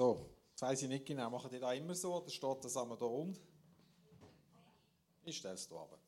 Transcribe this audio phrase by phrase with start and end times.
[0.00, 2.96] So, jetzt weiss ich nicht genau, machen die da immer so oder steht das einmal
[2.96, 3.38] da unten?
[5.24, 5.98] Ich stelle es hier runter.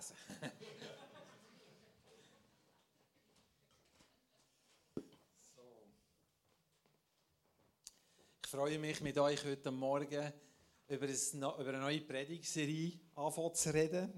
[0.00, 0.14] So.
[8.44, 10.32] Ich freue mich, mit euch heute Morgen
[10.88, 14.12] über, eine neue Predigserie anfangen zu reden.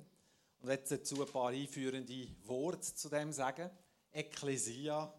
[0.63, 3.69] Und werde dazu ein paar einführende Worte zu dem sagen.
[4.13, 5.13] Ekklesia.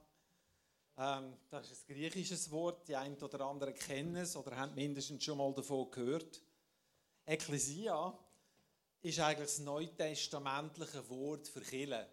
[0.98, 2.88] Ähm, das ist ein griechisches Wort.
[2.88, 6.42] Die einen oder anderen kennen es oder haben mindestens schon mal davon gehört.
[7.26, 8.18] Ekklesia
[9.02, 12.08] ist eigentlich das neutestamentliche Wort für Kirche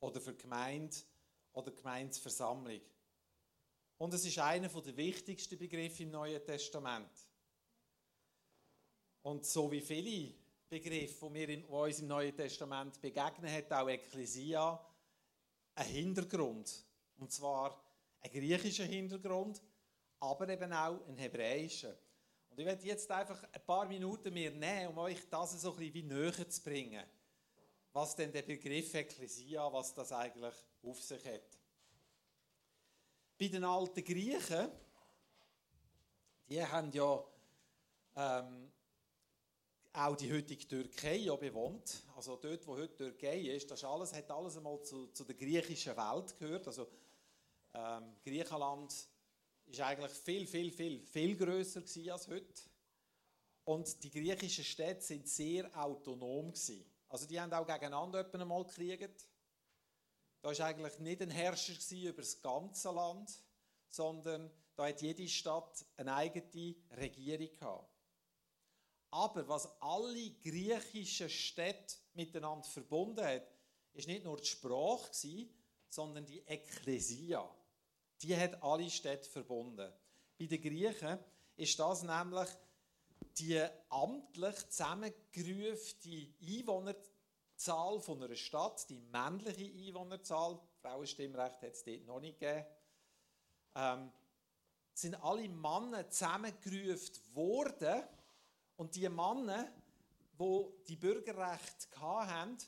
[0.00, 0.94] oder für Gemeinde
[1.54, 2.82] oder Gemeindeversammlung.
[3.96, 7.10] Und es ist einer der wichtigsten Begriffe im Neuen Testament.
[9.22, 10.41] Und so wie viele
[10.72, 14.82] Begriffe, die, wir in, die uns im Neuen Testament begegnen, hat auch Ekklesia
[15.74, 16.86] einen Hintergrund.
[17.18, 17.78] Und zwar
[18.22, 19.60] einen griechischen Hintergrund,
[20.18, 21.92] aber eben auch einen hebräischen.
[22.48, 25.76] Und ich werde jetzt einfach ein paar Minuten mir nehmen, um euch das so ein
[25.76, 27.04] bisschen wie näher zu bringen.
[27.92, 31.58] Was denn der Begriff Ekklesia, was das eigentlich auf sich hat.
[33.38, 34.70] Bei den alten Griechen,
[36.48, 37.22] die haben ja
[38.16, 38.71] ähm,
[39.92, 42.02] auch die heutige Türkei ja bewohnt.
[42.16, 45.96] Also dort, wo heute Türkei ist, das alles, hat alles einmal zu, zu der griechischen
[45.96, 46.66] Welt gehört.
[46.66, 46.88] Also
[47.74, 48.92] ähm, Griechenland
[49.66, 51.82] ist eigentlich viel, viel, viel, viel größer
[52.12, 52.62] als heute.
[53.64, 56.84] Und die griechischen Städte sind sehr autonom gewesen.
[57.08, 59.28] Also die haben auch gegeneinander einmal gekriegt.
[60.40, 63.30] Da war eigentlich nicht ein Herrscher über das ganze Land,
[63.88, 67.91] sondern da hat jede Stadt eine eigene Regierung gehabt.
[69.12, 73.46] Aber was alle griechischen Städte miteinander verbunden hat,
[73.92, 75.10] ist nicht nur die Sprache,
[75.90, 77.48] sondern die Ekklesia.
[78.22, 79.92] Die hat alle Städte verbunden.
[80.38, 81.18] Bei den Griechen
[81.56, 82.48] ist das nämlich
[83.36, 92.20] die amtlich zusammengerufene Einwohnerzahl von einer Stadt, die männliche Einwohnerzahl, Frauenstimmrecht hat es dort noch
[92.20, 92.66] nicht gegeben,
[93.74, 94.10] ähm,
[94.94, 98.04] sind alle Männer zusammengerufen worden
[98.76, 99.72] und die Männer,
[100.36, 102.58] wo die, die Bürgerrechte hatten,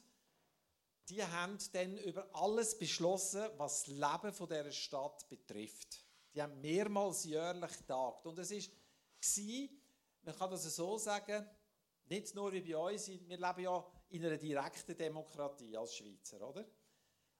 [1.08, 6.02] die haben dann über alles beschlossen, was das Leben von dieser Stadt betrifft.
[6.34, 8.26] Die haben mehrmals jährlich getagt.
[8.26, 9.68] Und es war,
[10.22, 11.46] man kann das so sagen,
[12.06, 16.64] nicht nur wie bei uns, wir leben ja in einer direkten Demokratie als Schweizer, oder?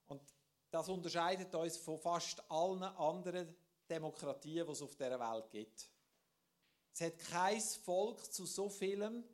[0.07, 0.23] Und
[0.71, 3.55] das unterscheidet uns von fast allen anderen
[3.89, 5.89] Demokratien, die es auf dieser Welt gibt.
[6.95, 9.25] Es hat kein Volk zu so vielem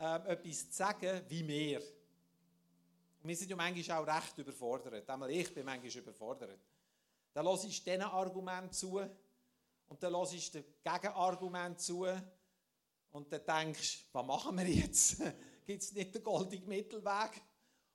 [0.00, 1.78] äh, etwas zu sagen wie wir.
[1.78, 5.08] Und wir sind ja manchmal auch recht überfordert.
[5.10, 6.58] Einmal ich bin manchmal überfordert.
[7.34, 8.98] Dann lasse ich diesen Argument zu
[9.88, 12.06] und dann lasse ich dem Gegenargument zu
[13.12, 15.18] und dann denkst was machen wir jetzt?
[15.66, 17.42] Gibt es nicht den goldenen Mittelweg?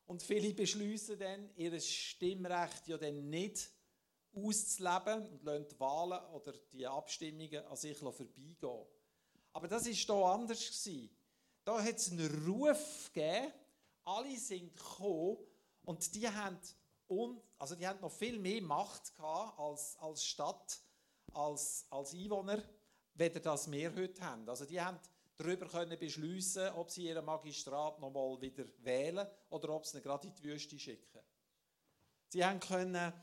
[0.06, 3.72] Und viele beschließen dann, ihr Stimmrecht ja dann nicht
[4.34, 8.85] auszuleben und lassen die Wahlen oder die Abstimmungen an sich vorbeigehen.
[9.53, 10.90] Aber das war hier anders.
[11.66, 13.53] Da hat es einen Ruf gegeben,
[14.06, 15.38] alle sind gekommen
[15.84, 16.57] und die haben,
[17.07, 20.79] un, also die haben noch viel mehr Macht gehabt als, als Stadt,
[21.34, 22.63] als, als Einwohner,
[23.13, 24.47] weder das wir heute haben.
[24.50, 25.00] Also die haben
[25.38, 30.03] darüber können beschließen, ob sie ihren Magistrat noch mal wieder wählen oder ob sie ihn
[30.03, 31.22] gerade in die Wüste schicken.
[32.29, 33.13] Sie haben können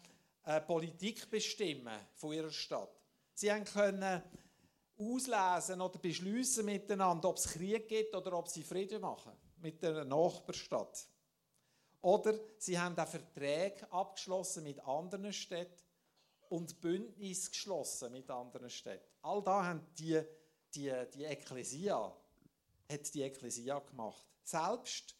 [0.66, 3.00] Politik bestimmen von ihrer Stadt.
[3.34, 4.22] Sie können
[4.98, 10.04] auslesen oder beschließen miteinander, ob es Krieg gibt oder ob sie Frieden machen mit der
[10.04, 11.06] Nachbarstadt.
[12.00, 15.82] Oder sie haben auch Verträge abgeschlossen mit anderen Städten
[16.48, 19.12] und Bündnis geschlossen mit anderen Städten.
[19.22, 20.22] All da haben die,
[20.72, 22.16] die, die Ekklesia,
[22.90, 24.24] hat die Ekklesia gemacht.
[24.44, 25.16] Selbst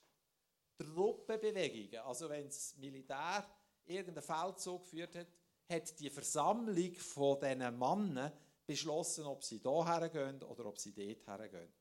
[0.79, 3.45] Truppenbewegungen, also wenn das Militär
[3.87, 5.27] irgendeinen Feldzug geführt hat,
[5.69, 8.33] hat die Versammlung von diesen Männern
[8.67, 11.73] beschlossen, ob sie hierher gehen oder ob sie dort hergehen.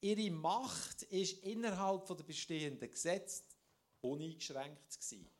[0.00, 3.44] Ihre Macht ist innerhalb der bestehenden Gesetze
[4.00, 5.30] uneingeschränkt gewesen.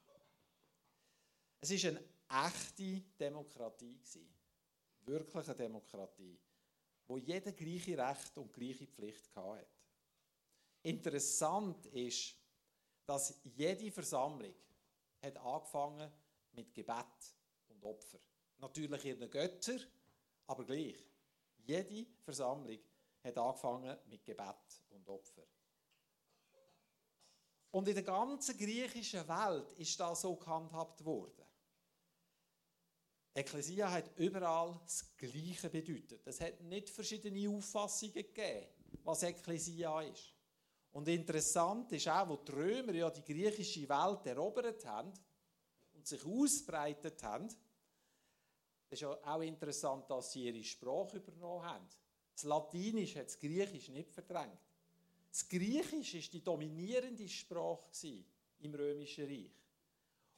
[1.60, 4.28] Es ist eine echte Demokratie gewesen.
[5.02, 6.38] Wirklich eine Demokratie,
[7.06, 9.66] wo jeder gleiche Recht und gleiche Pflicht hatte.
[10.82, 12.34] Interessant ist,
[13.06, 14.54] dass jede Versammlung
[15.26, 16.10] hat angefangen
[16.52, 17.34] mit Gebet
[17.68, 18.18] und Opfer.
[18.58, 19.78] Natürlich ihren Götter,
[20.46, 20.96] aber gleich.
[21.58, 22.78] Jede Versammlung
[23.22, 25.42] hat angefangen mit Gebet und Opfer.
[27.72, 31.44] Und in der ganzen griechischen Welt ist das so gehandhabt worden.
[33.34, 36.26] Ekklesia hat überall das Gleiche bedeutet.
[36.26, 38.66] Es hat nicht verschiedene Auffassungen gegeben,
[39.04, 40.35] was Ekklesia ist.
[40.96, 45.12] Und interessant ist auch, wo die Römer ja die griechische Welt erobert haben
[45.92, 47.46] und sich ausbreitet haben,
[48.88, 51.86] ist ja auch interessant, dass sie ihre Sprache übernommen haben.
[52.32, 54.58] Das Latinisch hat das Griechisch nicht verdrängt.
[55.30, 58.24] Das Griechisch ist die dominierende Sprache
[58.60, 59.52] im Römischen Reich.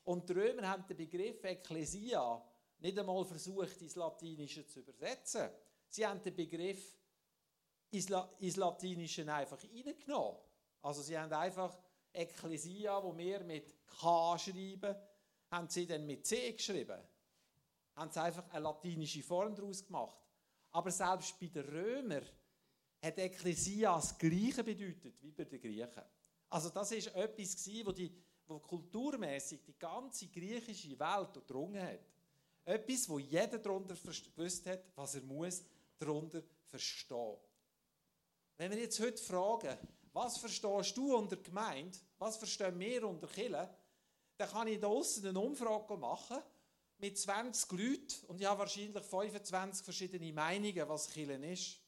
[0.07, 2.45] Und die Römer haben den Begriff Ekklesia
[2.81, 5.51] nicht einmal versucht, ins Latinische zu übersetzen.
[5.89, 6.99] Sie haben den Begriff
[7.93, 10.48] ins Latinische einfach reingenommen.
[10.83, 11.77] Also sie haben einfach
[12.13, 14.95] Ekklesia, wo wir mit K schreiben,
[15.51, 17.01] haben sie dann mit C geschrieben.
[17.95, 20.19] Haben sie einfach eine latinische Form daraus gemacht.
[20.71, 22.27] Aber selbst bei den Römern
[23.03, 26.03] hat Ekklesia das Gleiche bedeutet wie bei den Griechen.
[26.51, 28.13] Also das ist etwas wo die
[28.49, 32.01] wo kulturmäßig die ganze griechische Welt durchdrungen hat.
[32.65, 35.63] Etwas, wo jeder darunter gewusst hat, was er muss
[35.99, 37.37] darunter verstehen.
[38.57, 39.77] Wenn wir jetzt heute fragen,
[40.13, 43.69] was verstehst du unter Gemeinde, was verstehen wir unter Kille,
[44.37, 46.39] dann kann ich da außen eine Umfrage machen
[46.99, 51.81] mit 20 Leuten und ich habe wahrscheinlich 25 verschiedene Meinungen, was Kille ist.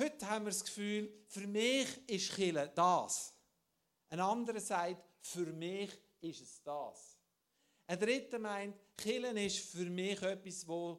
[0.00, 3.34] Heute haben wir das Gefühl, für mich ist Kille das.
[4.10, 5.90] Ein anderer sagt, für mich
[6.20, 7.18] ist es das.
[7.86, 10.98] Ein dritter meint, Killen ist für mich etwas, das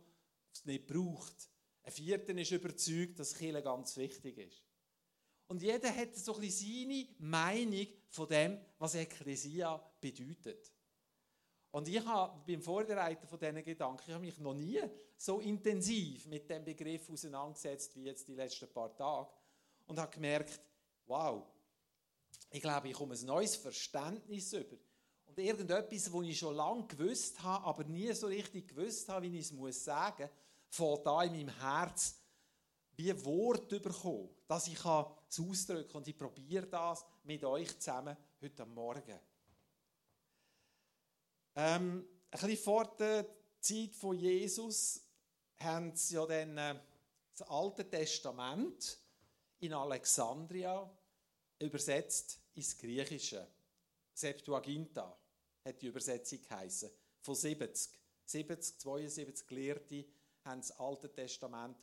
[0.54, 1.50] es nicht braucht.
[1.84, 4.69] Ein vierter ist überzeugt, dass Killen ganz wichtig ist.
[5.50, 10.72] Und jeder hat so ein seine Meinung von dem, was Ekklesia bedeutet.
[11.72, 14.80] Und ich habe beim Vorbereiten von diesen Gedanken, ich habe mich noch nie
[15.18, 19.32] so intensiv mit dem Begriff auseinandergesetzt wie jetzt die letzten paar Tage
[19.88, 20.62] und habe gemerkt,
[21.08, 21.44] wow,
[22.52, 24.78] ich glaube, ich komme ein neues Verständnis über.
[25.26, 29.40] Und irgendetwas, das ich schon lange gewusst habe, aber nie so richtig gewusst habe, wie
[29.40, 32.20] ich es sagen muss, fängt da in meinem Herz
[33.00, 34.86] wie Wort bekommen, dass ich es
[35.40, 35.98] ausdrücken kann.
[36.02, 39.18] Und ich probiere das mit euch zusammen heute Morgen.
[41.56, 43.26] Ähm, ein bisschen vor der
[43.62, 45.02] Zeit von Jesus
[45.62, 46.76] haben sie ja dann äh,
[47.38, 49.00] das Alte Testament
[49.60, 50.92] in Alexandria
[51.58, 53.48] übersetzt ins Griechische.
[54.14, 55.18] Septuaginta
[55.64, 56.90] hat die Übersetzung geheißen.
[57.22, 57.98] Von 70.
[58.26, 60.06] 70, 72 Gelehrte
[60.44, 61.78] haben das Alte Testament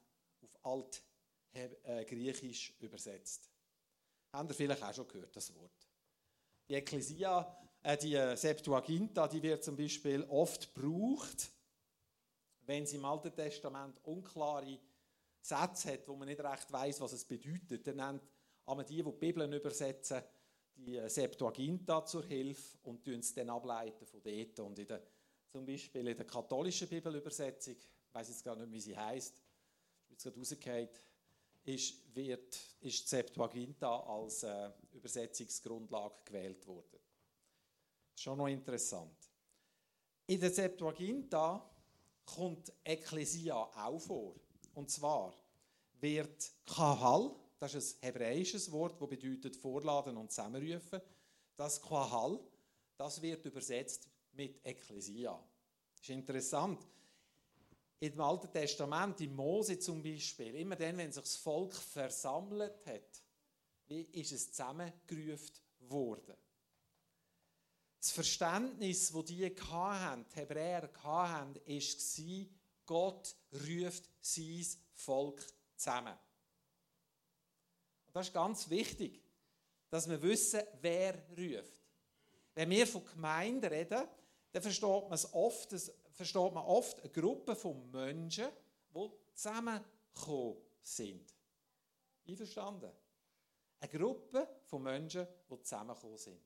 [0.62, 0.90] auf
[1.84, 3.50] Altgriechisch übersetzt.
[4.32, 5.88] Habt ihr vielleicht auch schon gehört, das Wort?
[6.68, 11.50] Die Ekklesia, äh, die äh, Septuaginta, die wird zum Beispiel oft gebraucht,
[12.62, 14.78] wenn sie im Alten Testament unklare
[15.40, 17.86] Sätze hat, wo man nicht recht weiß, was es bedeutet.
[17.86, 18.22] Dann nennt
[18.64, 20.22] aber die, die die Bibeln übersetzen,
[20.74, 24.58] die äh, Septuaginta zur Hilfe und es dann ableiten von dort.
[24.60, 25.02] Und in der,
[25.46, 30.10] zum Beispiel in der katholischen Bibelübersetzung, ich weiß jetzt gar nicht, wie sie heißt, ist
[30.10, 30.88] jetzt gerade rausgefallen,
[31.66, 36.98] ist, wird, ist die Septuaginta als äh, Übersetzungsgrundlage gewählt worden.
[38.14, 39.16] Schon noch interessant.
[40.26, 41.68] In der Septuaginta
[42.24, 44.34] kommt Ekklesia auch vor.
[44.74, 45.34] Und zwar
[46.00, 51.00] wird Kahal, das ist ein hebräisches Wort, das bedeutet vorladen und zusammenrufen.
[51.56, 52.40] Das Kahal,
[52.96, 55.38] das wird übersetzt mit Ekklesia.
[55.96, 56.86] Das ist interessant
[58.00, 63.22] im Alten Testament, in Mose zum Beispiel, immer dann, wenn sich das Volk versammelt hat,
[63.86, 66.36] wie ist es zusammengerufen worden.
[67.98, 72.46] Das Verständnis, das die hatten, die Hebräer hatten, war,
[72.84, 76.16] Gott ruft sein Volk zusammen.
[78.06, 79.22] Und das ist ganz wichtig,
[79.90, 81.74] dass wir wissen, wer ruft.
[82.54, 84.04] Wenn wir von Gemeinden reden,
[84.52, 85.72] dann versteht man es oft,
[86.16, 88.48] versteht man oft eine Gruppe von Menschen,
[88.94, 91.34] die zusammengekommen sind.
[92.26, 92.90] Einverstanden?
[93.78, 96.40] Eine Gruppe von Menschen, die zusammengekommen sind.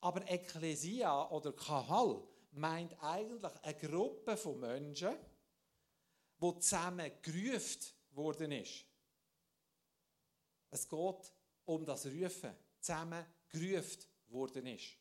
[0.00, 5.14] Aber Ekklesia oder Kahal meint eigentlich eine Gruppe von Menschen,
[6.40, 8.86] die zusammen gerufen worden ist.
[10.70, 11.32] Es geht
[11.66, 14.96] um das Rufen, zusammen gerufen worden ist.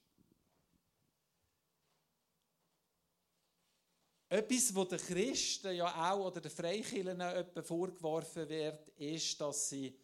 [4.30, 9.98] Etwas, was den Christen ja auch oder den Freikirchen vorgeworfen wird, ist, dass sie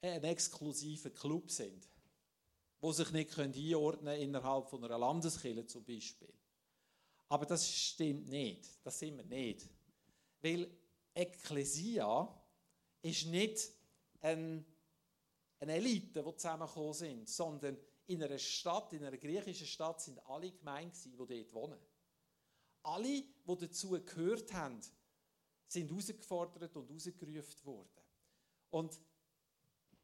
[0.00, 1.88] ein exklusiver Club sind,
[2.80, 6.32] wo sich nicht einordnen können innerhalb von einer Landeskirche zum Beispiel.
[7.28, 8.68] Aber das stimmt nicht.
[8.82, 9.68] Das sind wir nicht.
[10.40, 10.68] Weil
[11.14, 12.28] Ekklesia
[13.00, 13.70] ist nicht
[14.20, 14.64] eine,
[15.60, 20.50] eine Elite, die zusammengekommen sind, sondern in einer Stadt, in einer griechischen Stadt, sind alle
[20.50, 21.78] gemeint die dort wohnen.
[22.82, 24.80] Alle, die dazu gehört haben,
[25.68, 28.02] sind herausgefordert und herausgerufen worden.
[28.70, 29.00] Und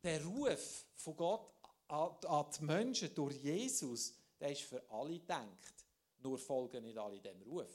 [0.02, 1.52] der Ruf von Gott
[1.88, 5.74] an die Menschen durch Jesus, der ist für alle gedacht.
[6.20, 7.70] Nur folgen nicht alle dem Ruf.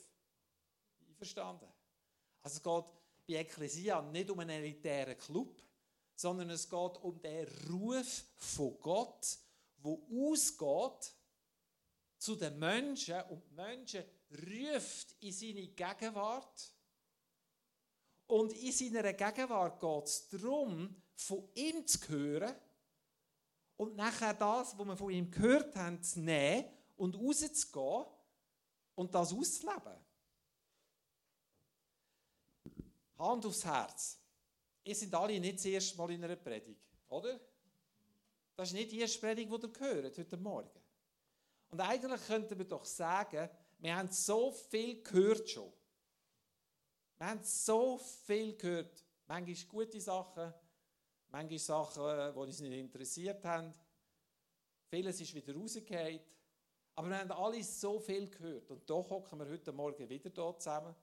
[1.08, 1.68] Einverstanden?
[2.42, 2.94] Also es geht
[3.26, 5.62] bei Ekklesia nicht um einen elitären Club,
[6.14, 9.38] sondern es geht um den Ruf von Gott,
[9.78, 11.12] wo ausgeht
[12.18, 14.04] zu den Menschen und die Menschen
[14.34, 16.72] ruft in seine Gegenwart.
[18.26, 22.54] Und in seiner Gegenwart geht es darum, von ihm zu hören
[23.76, 28.06] und nachher das, was wir von ihm gehört haben, zu nehmen und rauszugehen
[28.94, 29.98] und das auszuleben.
[33.18, 34.18] Hand aufs Herz.
[34.84, 37.40] Ihr sind alle nicht das erste Mal in einer Predigt, oder?
[38.56, 40.80] Das ist nicht die erste Predigt, die ihr gehört heute Morgen.
[41.70, 43.48] Und eigentlich könnten wir doch sagen,
[43.84, 45.70] wir haben so viel gehört schon.
[47.18, 49.04] Wir haben so viel gehört.
[49.26, 50.54] Manchmal gute Sachen,
[51.28, 53.74] manchmal Sachen, die uns nicht interessiert haben.
[54.88, 56.18] Vieles ist wieder rausgefallen.
[56.94, 58.70] Aber wir haben alle so viel gehört.
[58.70, 60.94] Und doch hocken wir heute Morgen wieder hier zusammen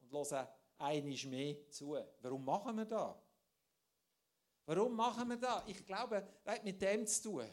[0.00, 0.48] und hören
[0.78, 1.96] einiges mehr zu.
[2.20, 3.14] Warum machen wir das?
[4.66, 5.62] Warum machen wir das?
[5.68, 7.48] Ich glaube, das hat mit dem zu tun.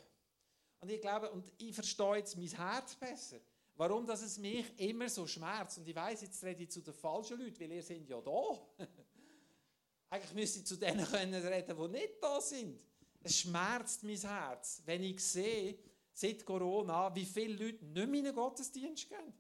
[0.80, 3.42] Und ich glaube, und ich verstehe jetzt mein Herz besser.
[3.82, 5.80] Warum dass es mich immer so schmerzt.
[5.80, 8.60] Und ich weiß, jetzt rede ich zu den falschen Leuten, weil ihr seid ja da.
[10.12, 12.80] Eigentlich müsste ich zu denen können reden, die nicht da sind.
[13.24, 15.80] Es schmerzt mein Herz, wenn ich sehe,
[16.14, 19.34] seit Corona, wie viele Leute nicht mehr in den Gottesdienst gehen.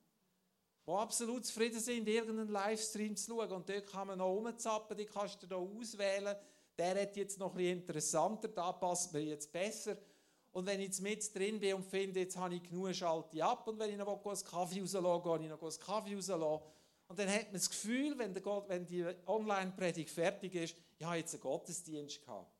[0.87, 3.51] Die absolut zufrieden sind, irgendeinen Livestream zu schauen.
[3.51, 6.35] Und dort kann man noch rumzappen, die kannst du da auswählen.
[6.79, 9.99] Der hat jetzt noch ein bisschen interessanter, da passt mir jetzt besser.
[10.53, 13.43] Und wenn ich jetzt mit drin bin und finde, jetzt habe ich genug, schalte ich
[13.43, 13.67] ab.
[13.67, 16.63] Und wenn ich noch einen Kaffee rauslasse, gehe ich noch einen Kaffee rauslassen.
[17.07, 21.05] Und dann hat man das Gefühl, wenn, der Gott, wenn die Online-Predigt fertig ist, ich
[21.05, 22.51] habe jetzt einen Gottesdienst gehabt.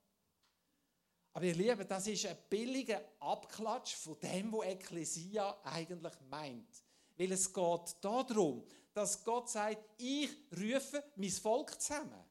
[1.33, 6.83] Aber ihr Lieben, das ist ein billiger Abklatsch von dem, was Ekklesia eigentlich meint.
[7.17, 12.23] Weil es geht darum, dass Gott sagt, ich rufe mein Volk zusammen.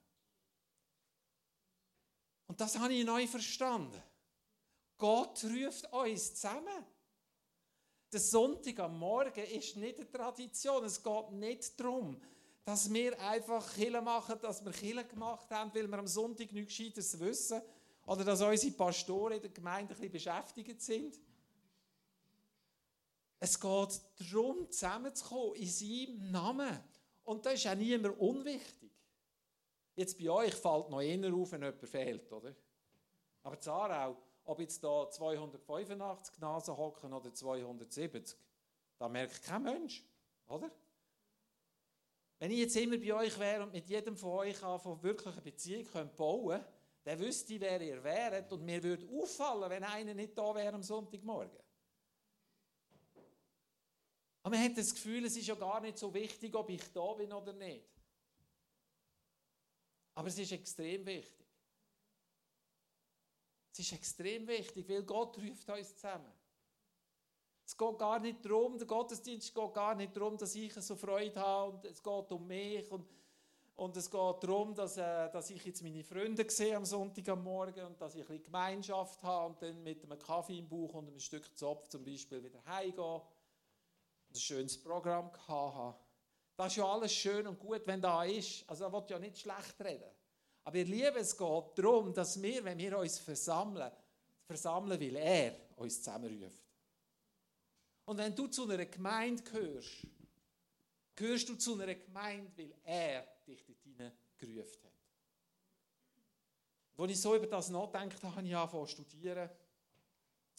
[2.47, 4.03] Und das habe ich neu verstanden.
[5.01, 6.85] Gott ruft uns zusammen.
[8.13, 10.85] Der Sonntag am Morgen ist nicht eine Tradition.
[10.85, 12.21] Es geht nicht darum,
[12.65, 16.77] dass wir einfach Kille machen, dass wir Kille gemacht haben, weil wir am Sonntag nichts
[16.77, 17.63] Gescheites wissen.
[18.07, 21.19] Oder dass unsere Pastoren in der Gemeinde ein bisschen beschäftigt sind.
[23.39, 26.79] Es geht darum, zusammenzukommen in seinem Namen.
[27.25, 28.91] Und das ist auch niemand unwichtig.
[29.97, 32.55] Jetzt bei euch fällt noch einer auf, wenn jemand fehlt, oder?
[33.43, 38.37] Aber Zarau, ob jetzt da 285 Nasen hocken oder 270,
[38.99, 40.05] da merkt kein Mensch,
[40.49, 40.71] oder?
[42.39, 45.87] Wenn ich jetzt immer bei euch wäre und mit jedem von euch von wirklich Beziehung
[46.17, 46.73] bauen könnte,
[47.05, 50.75] dann wüsste ich, wer ihr wäret und mir würde auffallen, wenn einer nicht da wäre
[50.75, 51.59] am Sonntagmorgen.
[54.43, 57.13] Aber man hat das Gefühl, es ist ja gar nicht so wichtig, ob ich da
[57.13, 57.85] bin oder nicht.
[60.15, 61.47] Aber es ist extrem wichtig.
[63.81, 66.31] Es ist extrem wichtig, weil Gott ruft uns zusammen.
[67.65, 71.41] Es geht gar nicht darum, der Gottesdienst geht gar nicht darum, dass ich so Freude
[71.41, 73.09] habe und es geht um mich und,
[73.77, 77.43] und es geht darum, dass, äh, dass ich jetzt meine Freunde sehe am Sonntag am
[77.43, 80.93] Morgen und dass ich ein bisschen Gemeinschaft habe und dann mit einem Kaffee im Bauch
[80.93, 83.23] und einem Stück Zopf zum Beispiel wieder heimgehe
[84.29, 86.05] ein schönes Programm gehabt
[86.55, 88.63] Das ist ja alles schön und gut, wenn da ist.
[88.69, 90.11] Also da wird ja nicht schlecht reden.
[90.65, 93.91] Aber ihr Lieben, es geht darum, dass wir, wenn wir uns versammeln,
[94.47, 96.65] versammeln, weil er uns zusammenruft.
[98.05, 100.07] Und wenn du zu einer Gemeinde gehörst,
[101.15, 104.91] gehörst du zu einer Gemeinde, weil er dich dort gerufen hat.
[106.99, 109.49] Als ich so über das nachdenke, habe ich angefangen zu studieren.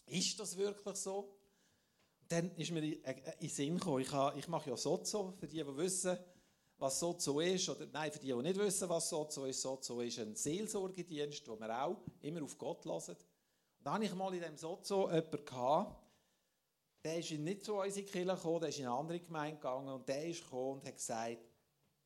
[0.07, 1.41] Ist das wirklich so?
[2.31, 3.01] dann ist mir in
[3.41, 6.17] den Sinn gekommen, ich, habe, ich mache ja Sozo, für die, die wissen,
[6.81, 9.61] was Sozo ist, oder nein, für die, die nicht wissen, was Sozo ist.
[9.61, 12.95] Sozo ist ein Seelsorgedienst, wo wir auch immer auf Gott hören.
[12.97, 13.17] Und
[13.83, 16.03] dann hatte ich mal in diesem Sozo jemanden, gehabt,
[17.03, 20.09] der ist nicht zu unserer Kirche gekommen, der ist in eine andere Gemeinde gegangen und
[20.09, 21.37] der ist gekommen und hat gesagt,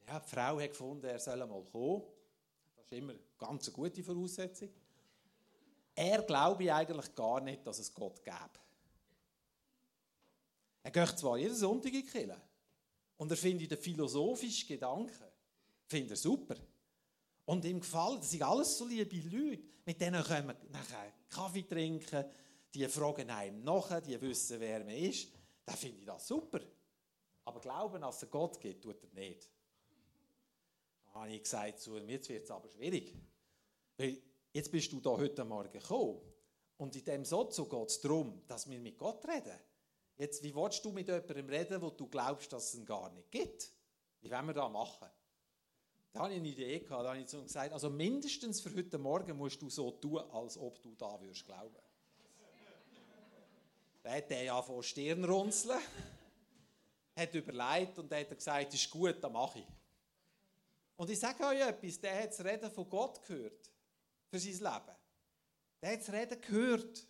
[0.08, 2.04] ja, die Frau hat gefunden, er soll mal kommen.
[2.76, 4.70] Das ist immer eine ganz gute Voraussetzung.
[5.96, 8.60] Er glaube eigentlich gar nicht, dass es Gott gäbe.
[10.84, 12.42] Er geht zwar jeden Sonntag in die Kirche
[13.18, 15.26] und er findet den philosophischen Gedanken
[15.88, 16.56] findet er super.
[17.46, 21.64] Und ihm gefällt, das sind alles so liebe Leute, mit denen können wir nachher Kaffee
[21.64, 22.26] trinken,
[22.74, 25.30] die fragen einem nach, die wissen, wer man ist,
[25.64, 26.60] dann finde ich das super.
[27.46, 29.48] Aber glauben, dass es Gott gibt, tut er nicht.
[31.06, 33.14] Da habe ich gesagt zu ihm, jetzt wird es aber schwierig.
[33.98, 36.20] Weil jetzt bist du da heute Morgen gekommen
[36.78, 39.58] und in dem Sozo geht es darum, dass wir mit Gott reden.
[40.18, 43.32] Jetzt, wie willst du mit jemandem reden, wo du glaubst, dass es ihn gar nicht
[43.32, 43.72] gibt?
[44.22, 45.10] Wie wollen wir das machen?
[46.14, 48.74] Da habe ich eine Idee gehabt, da habe ich zu ihm gesagt, also mindestens für
[48.74, 51.76] heute Morgen musst du so tun, als ob du da würdest glauben.
[54.02, 55.80] Dann hat er ja von Stirn runzeln,
[57.18, 59.68] hat überlegt und hat gesagt, ist gut, dann mache ich.
[60.96, 63.70] Und ich sage euch etwas, der hat das Reden von Gott gehört
[64.30, 64.98] für sein Leben.
[65.82, 67.08] Der hat das Reden gehört.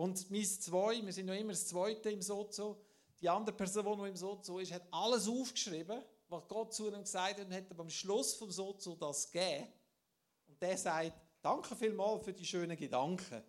[0.00, 2.80] Und mein zwei, wir sind noch immer das Zweite im Sozo,
[3.20, 7.38] die andere Person, die im Sozo ist, hat alles aufgeschrieben, was Gott zu ihm gesagt
[7.38, 9.68] hat und hat am Schluss vom Sozo das gegeben.
[10.46, 13.42] Und der sagt, danke vielmals für die schönen Gedanken,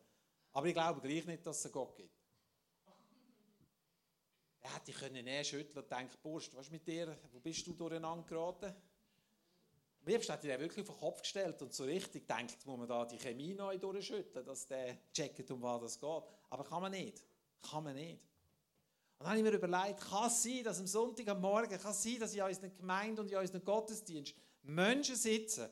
[0.52, 2.20] aber ich glaube gleich nicht, dass es einen Gott gibt.
[4.60, 7.18] Er hätte können näher schütteln und denken, Burst, was mit dir?
[7.32, 8.76] Wo bist du durcheinander geraten?
[10.04, 12.88] Am liebsten hat er wirklich auf den Kopf gestellt und so richtig denkt, muss man
[12.88, 16.24] da die Chemie neu durchschütteln, dass der checkt, um was es geht.
[16.50, 17.24] Aber kann man nicht.
[17.62, 18.20] Kann man nicht.
[19.20, 21.92] Und dann habe ich mir überlegt, kann es sein, dass am Sonntag am Morgen, kann
[21.92, 25.70] es sein, dass in unseren Gemeinden und in unseren Gottesdienst Menschen sitzen,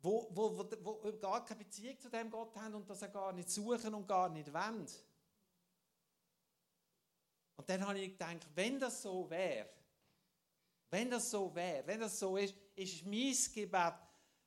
[0.00, 3.34] wo, wo, wo, wo gar keine Beziehung zu dem Gott haben und das er gar
[3.34, 4.86] nicht suchen und gar nicht wollen.
[7.56, 9.68] Und dann habe ich gedacht, wenn das so wäre,
[10.90, 13.94] wenn das so wäre, wenn das so ist, ist mein Gebet,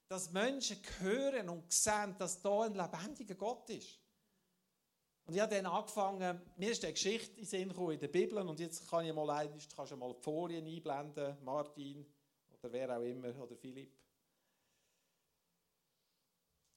[0.07, 3.99] dass Menschen hören und sehen, dass da ein lebendiger Gott ist.
[5.25, 8.59] Und ich habe dann angefangen, mir ist eine Geschichte in Sinn in der Bibel und
[8.59, 12.05] jetzt kann ich mal, kannst du mal die Folien einblenden, Martin
[12.51, 13.97] oder wer auch immer, oder Philipp.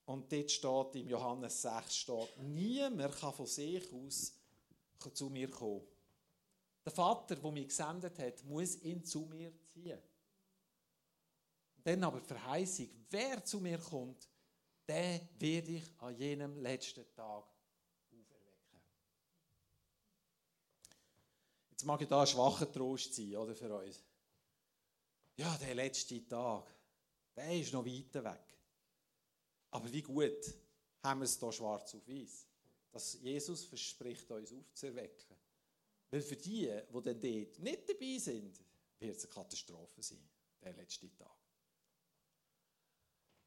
[0.05, 4.33] Und dort steht, im Johannes 6 steht, niemand kann von sich aus
[5.13, 5.83] zu mir kommen.
[6.87, 9.99] Der Vater, der mich gesendet hat, muss ihn zu mir ziehen.
[11.83, 14.29] Dann aber die Verheißung, wer zu mir kommt,
[14.89, 17.45] den werde ich an jenem letzten Tag
[18.13, 18.81] auferwecken.
[21.71, 24.05] Jetzt mag ich da ein schwacher Trost sein, oder, für uns.
[25.35, 26.73] Ja, der letzte Tag,
[27.35, 28.45] der ist noch weit weg.
[29.73, 30.55] Aber wie gut
[31.03, 32.47] haben wir es hier schwarz auf weiß,
[32.93, 35.36] dass Jesus verspricht, uns aufzuerwecken.
[36.11, 38.61] Weil für die, die dann dort nicht dabei sind,
[38.99, 40.29] wird es eine Katastrophe sein,
[40.63, 41.37] der letzte Tag.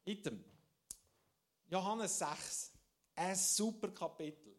[0.04, 0.44] Item.
[1.68, 2.72] Johannes 6.
[3.14, 4.56] Ein super Kapitel.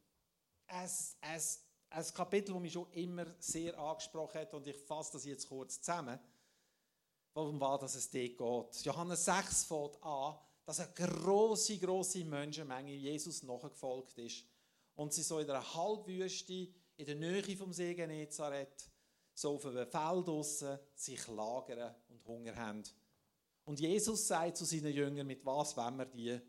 [0.67, 0.89] Ein,
[1.21, 1.41] ein,
[1.89, 5.81] ein Kapitel, das mich schon immer sehr angesprochen hat und ich fasse das jetzt kurz
[5.81, 6.19] zusammen,
[7.33, 8.85] worum war dass es dort geht.
[8.85, 14.45] Johannes 6 fängt an, dass eine große, große Menschenmenge Jesus nachgefolgt ist
[14.95, 16.69] und sie so in einer Halbwüste
[17.01, 18.91] in der Nähe vom See Genezareth
[19.33, 22.83] so auf einem Feld draussen sich lagern und Hunger haben.
[23.63, 26.39] Und Jesus sagt zu seinen Jüngern, mit was wollen wir die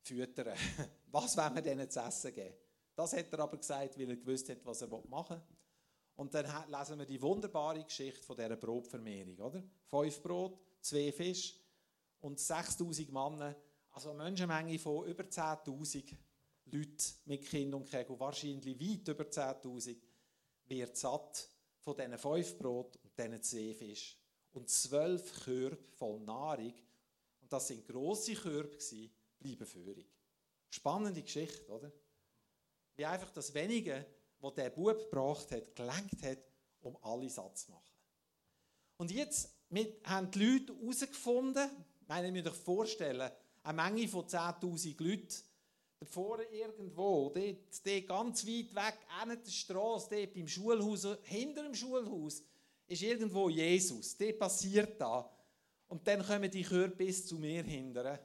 [0.00, 0.56] füttern?
[1.12, 2.56] Was wollen wir denen zu essen geben?
[2.96, 5.56] Das hat er aber gesagt, weil er gewusst hat, was er machen will.
[6.16, 9.62] Und dann lesen wir die wunderbare Geschichte von dieser Brotvermehrung, oder?
[9.84, 11.54] Fünf Brot, zwei Fisch
[12.20, 13.54] und 6000 Männer.
[13.90, 16.16] Also eine Menschenmenge von über 10.000
[16.72, 19.96] Leuten mit Kind und Kegel, wahrscheinlich weit über 10.000,
[20.66, 21.48] wird satt
[21.80, 24.18] von diesen fünf Brot und diesen zwei Fisch.
[24.52, 26.74] Und zwölf Körbe voll Nahrung,
[27.40, 28.76] und das sind grosse Körbe,
[29.38, 30.08] bleiben führig.
[30.70, 31.92] Spannende Geschichte, oder?
[32.96, 34.06] Wie einfach das Wenige,
[34.40, 36.38] was der Bub gebracht hat, gelenkt hat,
[36.80, 37.92] um alle satt zu machen.
[38.96, 39.50] Und jetzt
[40.04, 43.30] haben die Leute herausgefunden, ich meine, ihr müsst euch vorstellen,
[43.62, 45.34] eine Menge von 10.000 Leuten,
[46.06, 51.74] vorne irgendwo, dort, dort ganz weit weg, an der Straße, dort beim Schulhaus, hinter dem
[51.74, 52.42] Schulhaus,
[52.86, 54.16] ist irgendwo Jesus.
[54.16, 55.30] Dort passiert da.
[55.88, 58.18] Und dann kommen die Körper bis zu mir hindern.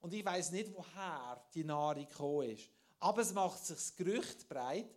[0.00, 2.68] Und ich weiß nicht, woher die Nahrung gekommen ist.
[2.98, 4.88] Aber es macht sich das Gerücht breit,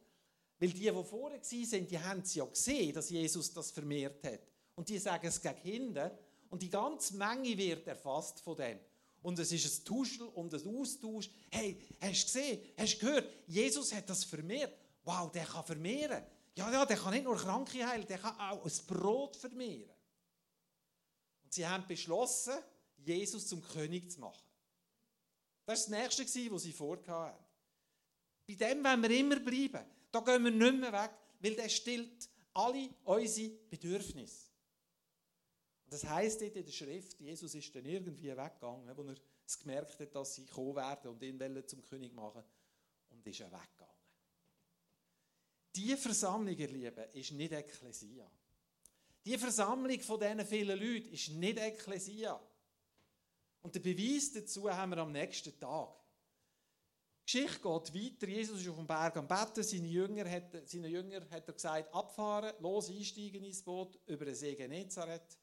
[0.59, 4.41] weil die, die vorne waren, die haben es ja gesehen, dass Jesus das vermehrt hat.
[4.75, 6.11] Und die sagen es gegen hinten.
[6.49, 8.79] Und die ganze Menge wird erfasst von dem
[9.25, 11.31] und es ist ein Tuschel und ein Austausch.
[11.49, 12.61] Hey, hast du gesehen?
[12.77, 13.27] Hast du gehört?
[13.47, 14.77] Jesus hat das vermehrt.
[15.03, 16.23] Wow, der kann vermehren.
[16.55, 19.89] Ja, ja, der kann nicht nur Kranke heilen, der kann auch ein Brot vermehren.
[21.43, 22.53] Und sie haben beschlossen,
[22.97, 24.45] Jesus zum König zu machen.
[25.65, 27.43] Das war das Nächste, was sie vorhatten.
[28.47, 29.85] Bei dem wollen wir immer bleiben.
[30.11, 34.44] Da gehen wir nicht mehr weg, weil der stillt alle unsere Bedürfnisse.
[35.87, 40.15] Das heißt in der Schrift, Jesus ist dann irgendwie weggegangen, wo er es gemerkt hat,
[40.15, 42.43] dass sie kommen werden und ihn zum König machen
[43.09, 43.95] und ist weggegangen.
[45.75, 48.29] Diese Versammlung, ihr Lieben, ist nicht Ekklesia.
[49.25, 52.39] Die Versammlung von diesen vielen Leuten ist nicht Ekklesia.
[53.61, 55.89] Und den Beweis dazu haben wir am nächsten Tag.
[57.27, 58.27] Die Geschichte geht weiter.
[58.27, 59.63] Jesus ist auf dem Berg am Betten.
[59.63, 64.35] Seine Jünger hat, seine Jünger hat er gesagt, abfahren, los einsteigen ins Boot über den
[64.35, 65.39] See Genezareth.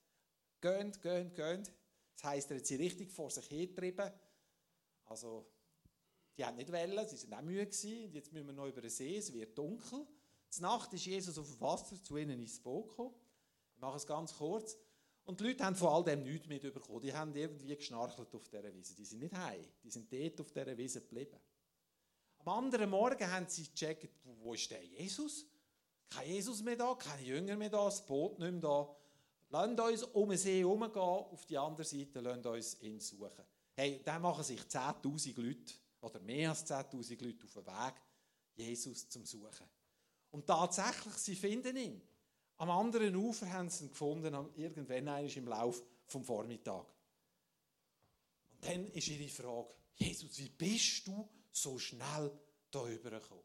[0.63, 1.69] Gehen, gehen, gehen.
[2.15, 4.13] Das heisst, er hat sie richtig vor sich hergetrieben.
[5.07, 5.45] Also,
[6.39, 8.13] die haben nicht wollen, sie waren auch müde gewesen.
[8.13, 10.07] Jetzt müssen wir noch über den See, es wird dunkel.
[10.49, 13.15] Zur Nacht ist Jesus auf dem Wasser zu ihnen ins Boot gekommen.
[13.75, 14.77] Ich mache es ganz kurz.
[15.25, 17.01] Und die Leute haben von all dem nichts mitbekommen.
[17.01, 18.95] Die haben irgendwie geschnarchelt auf dieser Wiese.
[18.95, 19.65] Die sind nicht heim.
[19.83, 21.41] Die sind dort auf dieser Wiese geblieben.
[22.39, 25.45] Am anderen Morgen haben sie gecheckt, wo ist der Jesus?
[26.09, 28.97] Kein Jesus mehr da, keine Jünger mehr da, das Boot nicht mehr da.
[29.53, 33.45] Lasst uns um den See herumgehen, auf die andere Seite, lasst uns ihn suchen.
[33.75, 37.95] Hey, dann machen sich 10.000 Leute, oder mehr als 10.000 Leute auf den Weg,
[38.55, 39.67] Jesus zum Suchen.
[40.31, 42.03] Und tatsächlich, sie finden ihn.
[42.57, 46.87] Am anderen Ufer haben sie ihn gefunden, irgendwann im Lauf vom Vormittag.
[48.53, 52.33] Und dann ist ihre Frage, Jesus, wie bist du so schnell
[52.71, 53.45] da rübergekommen?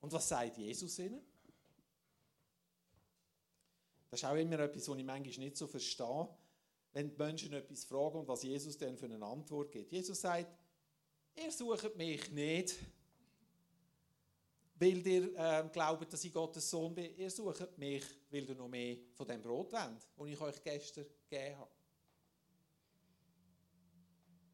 [0.00, 1.20] Und was sagt Jesus ihnen?
[4.10, 6.28] Das ist auch immer etwas, was ich manchmal nicht so verstehe,
[6.92, 9.92] wenn die Menschen etwas fragen und was Jesus dann für eine Antwort gibt.
[9.92, 10.50] Jesus sagt,
[11.36, 12.76] ihr sucht mich nicht,
[14.76, 17.14] weil ihr äh, glaubt, dass ich Gottes Sohn bin.
[17.16, 21.06] Ihr sucht mich, weil ihr noch mehr von dem Brot wollt, das ich euch gestern
[21.28, 21.70] gegeben habe.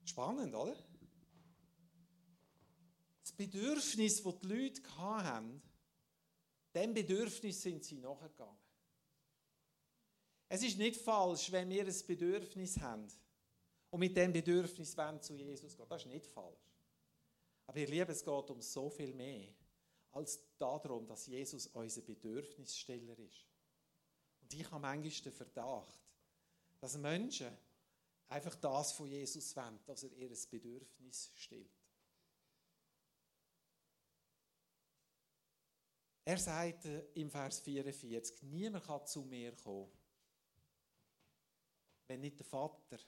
[0.04, 0.76] Spannend, oder?
[3.22, 5.62] Das Bedürfnis, das die Leute hatten,
[6.74, 8.63] dem Bedürfnis sind sie nachgegangen.
[10.54, 13.08] Es ist nicht falsch, wenn wir ein Bedürfnis haben
[13.90, 15.88] und mit dem Bedürfnis zu Jesus gehen.
[15.88, 16.70] Das ist nicht falsch.
[17.66, 19.52] Aber ihr Lieben, es geht um so viel mehr
[20.12, 23.48] als darum, dass Jesus unser Bedürfnissteller ist.
[24.42, 26.00] Und ich habe manchmal den Verdacht,
[26.78, 27.50] dass Menschen
[28.28, 31.82] einfach das von Jesus wollen, dass er ihr Bedürfnis stillt.
[36.24, 39.90] Er sagt im Vers 44, niemand kann zu mir kommen,
[42.06, 42.98] wenn nicht der Vater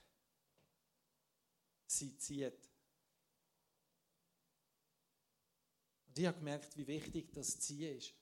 [1.87, 2.69] sie zieht.
[6.09, 8.15] Und ich habe gemerkt, wie wichtig das Ziehen ist.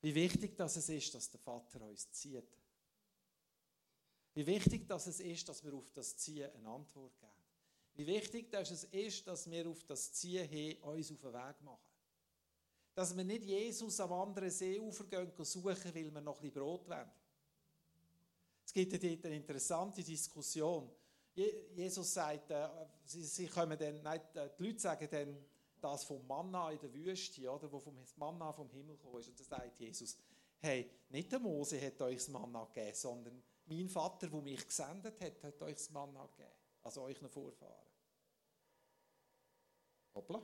[0.00, 2.58] Wie wichtig dass es ist, dass der Vater uns zieht.
[4.34, 7.32] Wie wichtig dass es ist, dass wir auf das Ziehen eine Antwort geben.
[7.94, 11.60] Wie wichtig dass es ist, dass wir auf das Ziehen hin uns auf den Weg
[11.62, 11.88] machen.
[12.94, 16.88] Dass wir nicht Jesus am anderen Seeufer gehen suchen, weil wir noch ein bisschen Brot
[16.88, 17.10] wollen.
[18.68, 20.90] Es gibt dort eine interessante Diskussion.
[21.34, 22.68] Jesus sagt, äh,
[23.02, 25.38] sie, sie kommen dann, nein, die Leute sagen dann
[25.80, 29.30] das vom Manna in der Wüste, oder, wo vom Manna vom Himmel gekommen ist.
[29.30, 30.18] Und da sagt Jesus,
[30.58, 35.18] hey, nicht der Mose hat euch das Manna gegeben, sondern mein Vater, der mich gesendet
[35.18, 36.52] hat, hat euch das Manna gegeben.
[36.82, 37.72] Also noch Vorfahren.
[40.14, 40.42] Hoppla.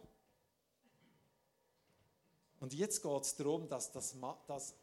[2.59, 4.75] Und jetzt geht es darum, dass das, das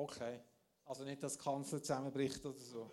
[0.00, 0.40] Okay.
[0.86, 2.90] Also nicht, dass die Kanzel zusammenbricht oder so.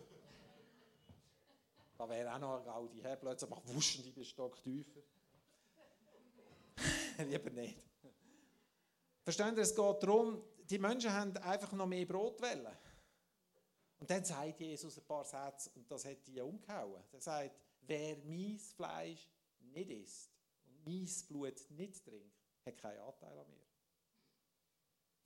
[1.98, 3.02] Da wäre auch noch ein Gaudi.
[3.02, 5.00] Hey, plötzlich macht wuschen die Stock tiefer.
[7.30, 7.78] Lieber nicht.
[9.24, 12.78] Verstehen Sie, es geht darum, die Menschen haben einfach noch mehr Brot wollen.
[14.00, 17.02] Und dann sagt Jesus ein paar Sätze, und das hat die umgehauen.
[17.14, 19.30] Er sagt, wer mein Fleisch
[19.62, 20.30] nicht isst
[20.66, 23.67] und mein Blut nicht trinkt, hat keinen Anteil an mir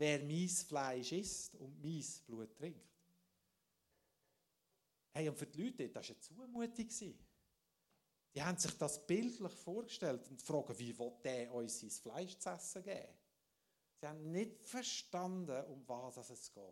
[0.02, 2.90] wer mein Fleisch isst und mein Blut trinkt.
[5.14, 7.14] Hey, und für die Leute, das war eine Zumutung.
[8.34, 12.50] Die haben sich das bildlich vorgestellt und fragen, wie will der uns sein Fleisch zu
[12.50, 13.14] essen geben?
[14.00, 16.64] Sie haben nicht verstanden, um was es geht.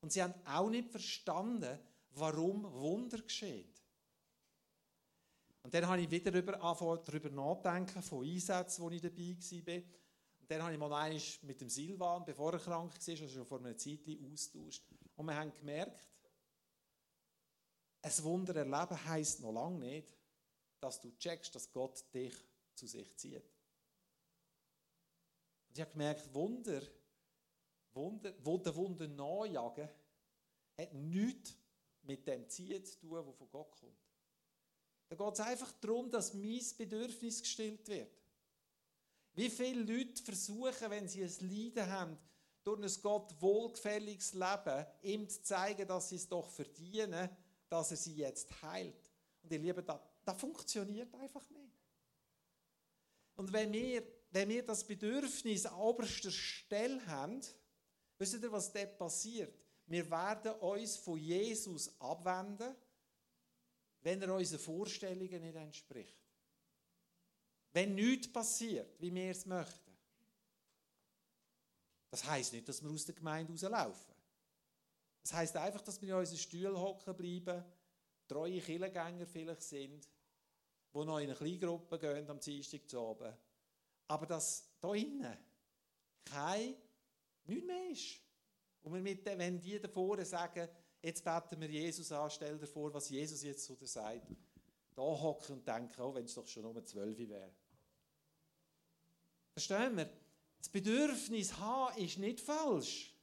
[0.00, 1.78] Und sie haben auch nicht verstanden,
[2.10, 3.72] warum Wunder geschehen.
[5.62, 9.82] Und dann habe ich wieder darüber nachdenken, von Einsätzen, wo ich dabei war
[10.48, 13.58] dann habe ich mal einmal mit dem Silvan, bevor er krank war, also schon vor
[13.58, 14.00] einer Zeit
[14.32, 14.82] austauscht.
[15.16, 16.08] Und wir haben gemerkt,
[18.02, 20.16] ein Wunder erleben heisst noch lange nicht,
[20.80, 22.34] dass du checkst, dass Gott dich
[22.74, 23.44] zu sich zieht.
[25.68, 26.82] Und ich habe gemerkt, Wunder,
[27.92, 29.88] Wunder, Wunder, Wunder nachjagen,
[30.76, 31.54] hat nichts
[32.02, 33.96] mit dem Ziehen zu tun, das von Gott kommt.
[35.08, 38.21] Da geht es einfach darum, dass mein Bedürfnis gestillt wird.
[39.34, 42.18] Wie viele Leute versuchen, wenn sie ein Leiden haben,
[42.64, 47.28] durch ein Gott wohlgefälliges Leben, ihm zu zeigen, dass sie es doch verdienen,
[47.68, 49.10] dass er sie jetzt heilt.
[49.42, 51.72] Und ihr Lieben, das, das funktioniert einfach nicht.
[53.34, 57.40] Und wenn wir, wenn wir das Bedürfnis an oberster Stelle haben,
[58.18, 59.58] wisst ihr, was dort passiert?
[59.86, 62.76] Wir werden uns von Jesus abwenden,
[64.02, 66.21] wenn er unseren Vorstellungen nicht entspricht.
[67.72, 69.92] Wenn nichts passiert, wie wir es möchten.
[72.10, 74.14] Das heißt nicht, dass wir aus der Gemeinde rauslaufen.
[75.22, 77.64] Das heißt einfach, dass wir in unseren Stuhl hocken bleiben,
[78.28, 80.08] treue Killengänger vielleicht sind,
[80.94, 83.32] die noch in eine Kleingruppe gehen am Dienstag zu oben.
[84.08, 85.38] Aber dass da innen
[86.24, 86.74] kein,
[87.44, 88.20] nichts mehr ist.
[88.82, 90.68] Und wir mit, wenn die davor sagen,
[91.00, 94.26] jetzt beten wir Jesus an, stell dir vor, was Jesus jetzt zu dir sagt,
[94.94, 97.52] da hocken und denken, oh, wenn es doch schon um 12 wäre.
[99.52, 100.10] Verstehen wir?
[100.58, 103.14] Das Bedürfnis haben ist nicht falsch.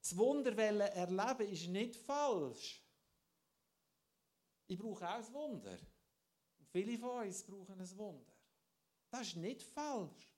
[0.00, 2.82] Das Wunder erleben ist nicht falsch.
[4.66, 5.78] Ich brauche auch ein Wunder.
[6.58, 8.32] Und viele von uns brauchen ein Wunder.
[9.10, 10.34] Das ist nicht falsch.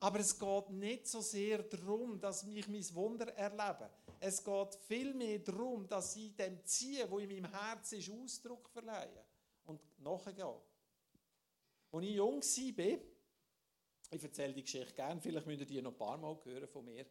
[0.00, 3.90] Aber es geht nicht so sehr darum, dass ich mein Wunder erlebe.
[4.20, 9.24] Es geht vielmehr darum, dass ich dem Ziehen, wo in meinem Herzen ist, Ausdruck verleihe
[9.64, 10.60] und nachgehe.
[11.94, 12.98] Als ich jung war,
[14.10, 16.84] ich erzähle die Geschichte gerne, vielleicht müsst ihr die noch ein paar Mal hören von
[16.84, 17.06] mir.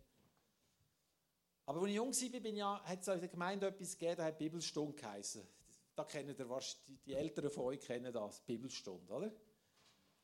[1.65, 4.25] Aber als ich jung war, bin ja, hat es in der Gemeinde etwas gegeben, das
[4.25, 5.47] hat Bibelstunde geheißen.
[5.95, 9.31] Da kennen ihr, die, die Älteren von euch kennen das, Bibelstunde, oder?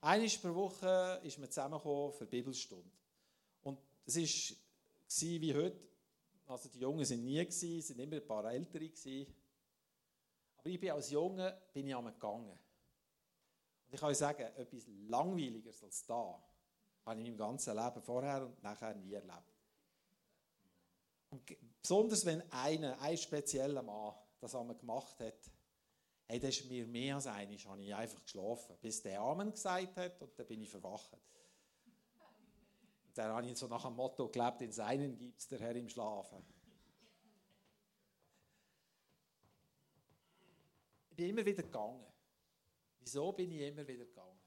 [0.01, 2.91] Einmal pro Woche ist man zusammengekommen für Bibelstunde.
[3.61, 5.79] Und es war wie heute,
[6.47, 8.91] also die Jungen sind nie gewesen, sind immer ein paar Ältere.
[10.57, 12.59] Aber ich bin als Junge bin ich gegangen.
[13.89, 16.39] Und ich kann euch sagen, etwas langweiligeres als da
[17.07, 19.57] habe ich in meinem ganzen Leben vorher und nachher nie erlebt.
[21.31, 21.41] Und
[21.81, 25.51] besonders wenn einer, ein spezieller Mann, das einmal gemacht hat,
[26.27, 29.97] hey, das ist mir mehr als einig, habe ich einfach geschlafen, bis der Amen gesagt
[29.97, 31.11] hat und dann bin ich verwacht.
[31.13, 35.75] Und dann habe ich so nach dem Motto gelebt, in seinen gibt es der Herr
[35.75, 36.45] im Schlafen.
[41.09, 42.05] Ich bin immer wieder gegangen.
[43.11, 44.39] Wieso bin ich immer wieder gegangen?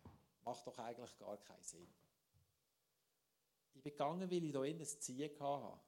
[0.44, 1.88] Macht doch eigentlich gar keinen Sinn.
[3.75, 5.81] Ich bin gegangen, weil ich da innen ein Ziel hatte.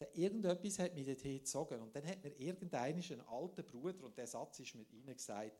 [0.00, 1.80] Also irgendetwas hat mich dorthin gezogen.
[1.80, 5.56] Und dann hat mir irgendeiner, ein alter Bruder, und der Satz ist mit ihnen gesagt,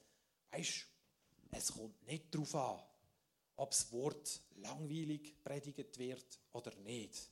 [0.51, 0.89] weisst
[1.53, 2.83] es kommt nicht darauf an,
[3.55, 7.31] ob das Wort langweilig predigt wird oder nicht.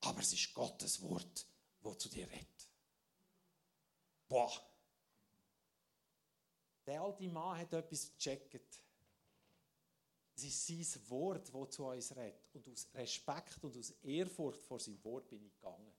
[0.00, 1.46] Aber es ist Gottes Wort,
[1.82, 2.70] wo zu dir redet.
[4.26, 4.69] Boah!
[6.86, 8.82] Der alte Mann hat etwas gecheckt.
[10.34, 12.54] Es ist sein Wort, das zu uns redet.
[12.54, 15.92] Und aus Respekt und aus Ehrfurcht vor seinem Wort bin ich gegangen.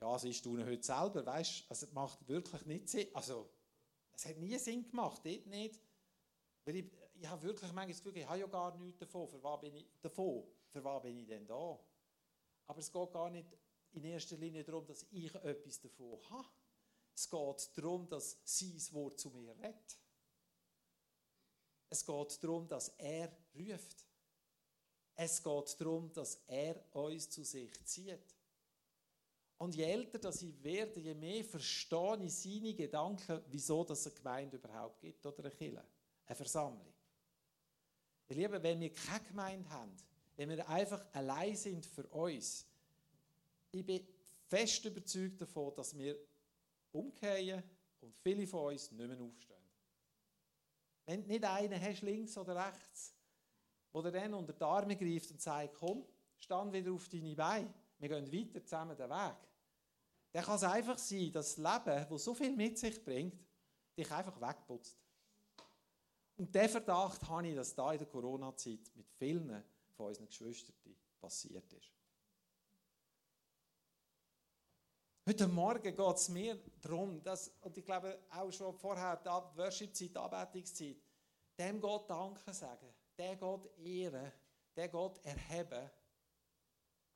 [0.00, 3.06] Ja, sie ist heute selber, weißt also es macht wirklich nicht Sinn.
[3.14, 3.48] Also,
[4.12, 5.78] es hat nie Sinn gemacht, dort nicht.
[6.64, 9.28] Weil ich, ich habe wirklich manchmal das Gefühl, ich habe ja gar nichts davon.
[9.28, 10.44] Für was bin ich, davon.
[10.70, 11.78] Für was bin ich denn da?
[12.66, 13.46] Aber es geht gar nicht
[13.92, 16.48] in erster Linie darum, dass ich etwas davon habe.
[17.14, 19.98] Es geht darum, dass sein Wort zu mir redet.
[21.88, 24.06] Es geht darum, dass er ruft.
[25.14, 28.34] Es geht darum, dass er uns zu sich zieht.
[29.58, 34.16] Und je älter dass ich werde, je mehr verstehe ich seine Gedanken, wieso es eine
[34.16, 35.84] Gemeinde überhaupt gibt oder eine Kirche,
[36.26, 36.92] eine Versammlung.
[38.28, 39.96] Ihr Lieben, wenn wir keine Gemeinde haben,
[40.34, 42.66] wenn wir einfach allein sind für uns,
[43.70, 44.04] ich bin
[44.48, 46.18] fest überzeugt davon, dass wir
[46.92, 47.62] umkehren
[48.00, 49.56] und viele von uns nicht mehr aufstehen.
[51.06, 53.14] Wenn du nicht einen hast, links oder rechts,
[53.94, 56.04] der dann unter die Arme greift und sagt, komm,
[56.38, 59.36] stand wieder auf deine Beine, wir gehen weiter zusammen den Weg.
[60.32, 63.38] Dann kann es einfach sein, dass das Leben, das so viel mit sich bringt,
[63.96, 64.96] dich einfach wegputzt.
[66.36, 70.74] Und der Verdacht habe ich, dass da in der Corona-Zeit mit vielen von unseren Geschwistern
[71.20, 71.92] passiert ist.
[75.24, 80.16] Heute Morgen geht es mir darum, dass, und ich glaube auch schon vorher, die Worship-Zeit,
[80.16, 80.96] Anbetungszeit,
[81.56, 84.32] dem Gott Danke sagen, der Gott ehren,
[84.74, 85.88] der Gott erheben,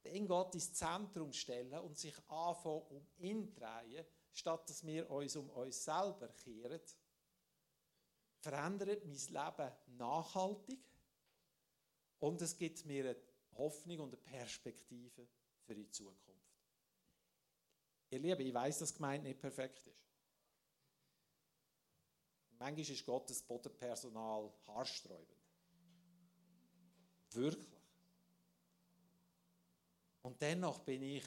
[0.04, 5.34] den Gott ins Zentrum stellen und sich anfangen um ihn drehen, statt dass wir uns
[5.34, 6.80] um uns selber kehren,
[8.38, 10.78] verändert mein Leben nachhaltig
[12.20, 13.16] und es gibt mir eine
[13.58, 15.26] Hoffnung und eine Perspektive
[15.64, 16.35] für die Zukunft.
[18.10, 20.06] Ihr Lieben, ich weiß, dass Gemeinde nicht perfekt ist.
[22.58, 25.36] Manchmal ist Gottes Bodenpersonal haarsträubend.
[27.32, 27.76] Wirklich.
[30.22, 31.24] Und dennoch bin ich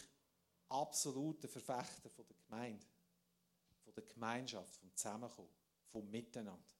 [0.70, 2.86] absoluter Verfechter von der Gemeinde,
[3.84, 5.50] von der Gemeinschaft, vom Zusammenkommen,
[5.92, 6.76] vom Miteinander.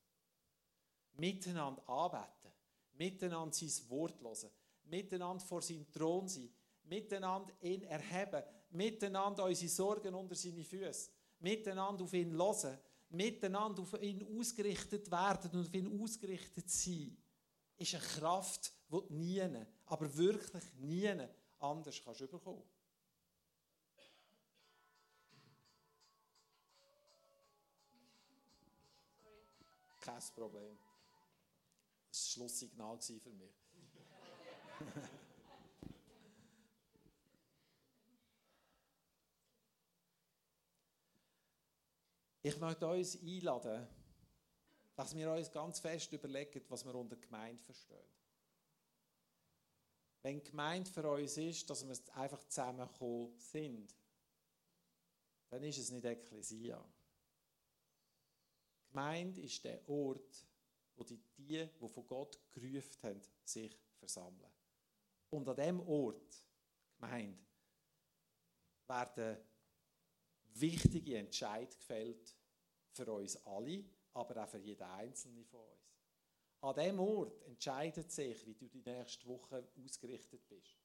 [1.14, 2.52] Miteinander anbeten,
[2.94, 4.52] miteinander sein Wort hören,
[4.86, 6.50] miteinander vor seinem Thron sein,
[6.90, 12.78] miteinander ihn erheben, miteinander unsere Sorgen unter seine Füße, miteinander auf ihn hören,
[13.10, 17.18] miteinander auf ihn ausgerichtet werden und auf ihn ausgerichtet sein,
[17.78, 19.42] ist eine Kraft, die du nie,
[19.86, 21.12] aber wirklich nie
[21.60, 22.64] anders kannst überkommen.
[30.02, 30.78] Kein Problem.
[32.10, 33.54] Das war ein Schlusssignal für mich.
[42.50, 43.88] Ich möchte uns einladen,
[44.96, 48.10] dass wir uns ganz fest überlegen, was wir unter Gemeinde verstehen.
[50.24, 53.96] Wenn Gemeinde für uns ist, dass wir einfach zusammengekommen sind,
[55.50, 56.84] dann ist es nicht Ekklesia.
[58.88, 60.48] Gemeinde ist der Ort,
[60.96, 64.52] wo die, die, von Gott gerufen haben, sich versammeln.
[65.30, 66.44] Und an diesem Ort,
[66.98, 67.46] Gemeinde,
[68.88, 69.38] werden
[70.56, 72.39] wichtige Entscheidungen gefällt
[73.00, 73.84] für uns alle,
[74.14, 75.96] aber auch für jeden Einzelnen von uns.
[76.62, 80.78] An diesem Ort entscheidet sich, wie du die nächste Woche ausgerichtet bist.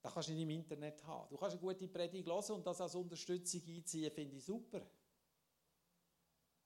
[0.00, 1.28] Das kannst du nicht im Internet haben.
[1.28, 4.80] Du kannst eine gute Predigt hören und das als Unterstützung einziehen, finde ich super.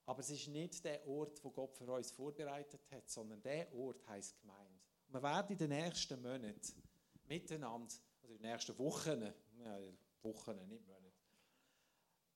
[0.05, 4.07] Aber es ist nicht der Ort, wo Gott für uns vorbereitet hat, sondern der Ort
[4.07, 4.79] heißt Gemeinde.
[5.07, 6.83] Wir werden in den nächsten Monaten
[7.25, 9.79] miteinander, also in den nächsten Wochen, ja,
[10.21, 11.04] Wochen, nicht Monate,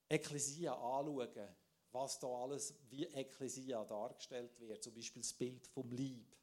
[0.09, 1.55] Ekklesia anschauen,
[1.91, 4.83] was da alles wie Ekklesia dargestellt wird.
[4.83, 6.35] Zum Beispiel das Bild vom Lieb,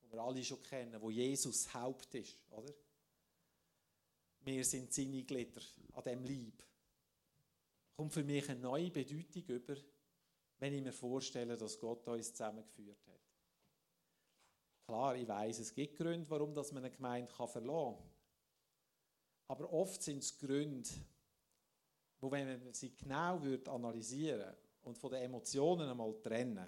[0.00, 2.72] das wir alle schon kennen, wo Jesus Haupt ist, oder?
[4.40, 5.60] Wir sind seine Glieder
[5.92, 6.64] an dem Lieb.
[7.96, 9.76] Kommt für mich eine neue Bedeutung über,
[10.58, 13.20] wenn ich mir vorstelle, dass Gott uns zusammengeführt hat.
[14.86, 18.10] Klar, ich weiß, es gibt Gründe, warum man eine Gemeinde verlassen kann.
[19.48, 20.88] Aber oft sind es Gründe,
[22.20, 26.66] wo wenn man sie genau analysieren würde und von den Emotionen einmal trennen,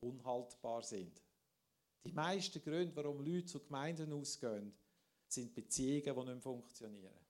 [0.00, 1.20] unhaltbar sind.
[2.04, 4.74] Die meisten Gründe, warum Leute zu Gemeinden ausgehen,
[5.26, 7.24] sind Beziehungen, die nicht funktionieren.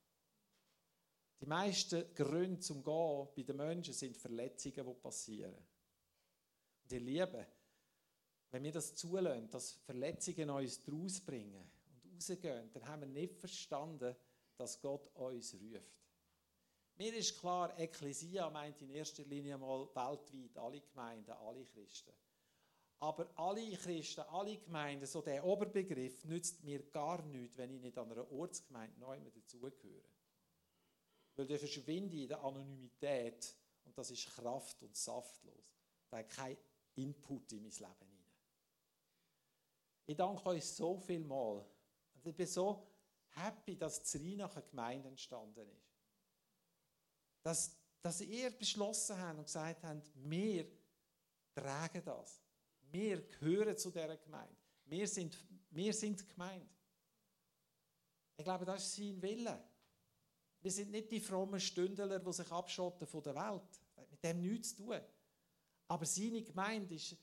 [1.41, 5.55] Die meisten Gründe zum Gehen bei den Menschen sind Verletzungen, die passieren.
[6.83, 7.47] Und ihr Lieben,
[8.51, 13.37] wenn wir das zulassen, dass Verletzungen uns daraus bringen und rausgehen, dann haben wir nicht
[13.37, 14.15] verstanden,
[14.57, 16.05] dass Gott uns ruft.
[16.97, 22.13] Mir ist klar, Ekklesia meint in erster Linie mal weltweit alle Gemeinden, alle Christen.
[23.01, 27.99] Aber alle Christen, alle Gemeinden, so der Oberbegriff, nützt mir gar nichts, wenn ich nicht
[27.99, 30.09] an einer Ortsgemeinde neu dazugehöre.
[31.35, 35.77] Weil der verschwinde in der Anonymität und das ist kraft- und saftlos.
[36.09, 36.57] Da hat kein
[36.95, 38.41] Input in mein Leben hinein.
[40.07, 41.67] Ich danke euch so viel mal.
[42.23, 42.87] Ich bin so
[43.31, 45.94] happy, dass Zrinacher Gemeinde entstanden ist
[47.45, 50.67] dass, dass ihr beschlossen habt und gesagt habt, wir
[51.55, 52.43] tragen das.
[52.91, 54.57] Wir gehören zu dieser Gemeinde.
[54.87, 55.39] Wir sind,
[55.71, 56.69] wir sind Gemeinde.
[58.37, 59.63] Ich glaube, das ist sein Wille.
[60.61, 63.69] Wir sind nicht die frommen Stündler, die sich abschotten von der Welt.
[63.95, 65.01] Das hat mit dem nichts zu tun.
[65.89, 67.17] Aber seine Gemeinde ist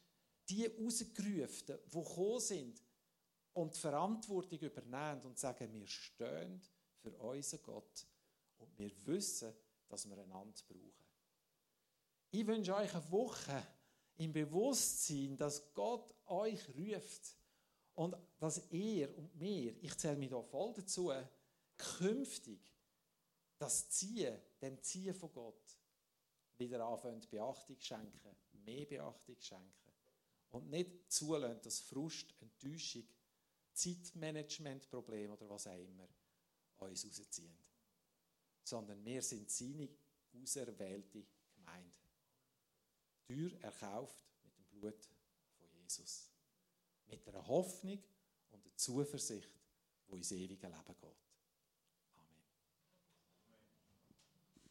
[0.48, 2.84] die rausgerufen, die gekommen sind
[3.54, 6.62] und die Verantwortung übernehmen und sagen, wir stehen
[7.02, 8.06] für unseren Gott
[8.60, 9.54] und wir wissen,
[9.92, 10.94] dass wir einander brauchen.
[12.32, 13.62] Ich wünsche euch eine Woche
[14.18, 17.36] im Bewusstsein, dass Gott euch ruft
[17.96, 21.12] und dass ihr und mir, ich zähle mich da voll dazu,
[21.78, 22.62] künftig
[23.58, 25.78] das Ziehen, dem Ziehen von Gott,
[26.58, 29.92] wieder anfangen, Beachtung schenken, mehr Beachtung schenken.
[30.52, 33.08] Und nicht zulassen, dass Frust, Enttäuschung,
[33.74, 36.08] Zeitmanagementproblem oder was auch immer
[36.78, 37.71] uns rausziehen
[38.64, 39.90] sondern wir sind seine
[40.34, 41.98] auserwählte Gemeinde.
[43.28, 45.10] Teuer erkauft mit dem Blut
[45.58, 46.30] von Jesus.
[47.08, 48.02] Mit einer Hoffnung
[48.52, 49.50] und einer Zuversicht,
[50.08, 51.31] wo ins ewige Leben geht.